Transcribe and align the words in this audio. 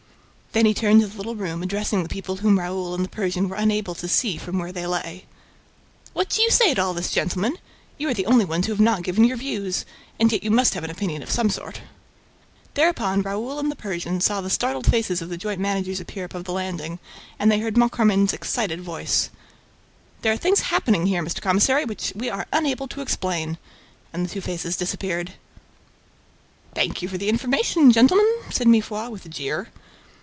Then 0.53 0.65
he 0.65 0.73
turned 0.73 0.99
to 0.99 1.07
the 1.07 1.15
little 1.15 1.37
room, 1.37 1.63
addressing 1.63 2.03
the 2.03 2.09
people 2.09 2.35
whom 2.35 2.59
Raoul 2.59 2.93
and 2.93 3.05
the 3.05 3.09
Persian 3.09 3.47
were 3.47 3.55
unable 3.55 3.95
to 3.95 4.05
see 4.09 4.35
from 4.35 4.59
where 4.59 4.73
they 4.73 4.85
lay. 4.85 5.23
"What 6.11 6.27
do 6.29 6.41
you 6.41 6.51
say 6.51 6.73
to 6.73 6.81
all 6.83 6.93
this, 6.93 7.09
gentlemen? 7.09 7.55
You 7.97 8.09
are 8.09 8.13
the 8.13 8.25
only 8.25 8.43
ones 8.43 8.65
who 8.65 8.73
have 8.73 8.79
not 8.81 9.03
given 9.03 9.23
your 9.23 9.37
views. 9.37 9.85
And 10.19 10.29
yet 10.29 10.43
you 10.43 10.51
must 10.51 10.73
have 10.73 10.83
an 10.83 10.89
opinion 10.89 11.23
of 11.23 11.29
some 11.31 11.49
sort." 11.49 11.79
Thereupon, 12.73 13.21
Raoul 13.21 13.59
and 13.59 13.71
the 13.71 13.77
Persian 13.77 14.19
saw 14.19 14.41
the 14.41 14.49
startled 14.49 14.87
faces 14.91 15.21
of 15.21 15.29
the 15.29 15.37
joint 15.37 15.61
managers 15.61 16.01
appear 16.01 16.25
above 16.25 16.43
the 16.43 16.51
landing 16.51 16.99
and 17.39 17.49
they 17.49 17.59
heard 17.59 17.77
Moncharmin's 17.77 18.33
excited 18.33 18.81
voice: 18.81 19.29
"There 20.21 20.33
are 20.33 20.37
things 20.37 20.63
happening 20.63 21.05
here, 21.05 21.23
Mr. 21.23 21.39
Commissary, 21.41 21.85
which 21.85 22.11
we 22.13 22.29
are 22.29 22.45
unable 22.51 22.89
to 22.89 22.99
explain." 22.99 23.57
And 24.11 24.25
the 24.25 24.29
two 24.29 24.41
faces 24.41 24.75
disappeared. 24.75 25.35
"Thank 26.75 27.01
you 27.01 27.07
for 27.07 27.17
the 27.17 27.29
information, 27.29 27.89
gentlemen," 27.93 28.27
said 28.49 28.67
Mifroid, 28.67 29.11
with 29.11 29.25
a 29.25 29.29
jeer. 29.29 29.69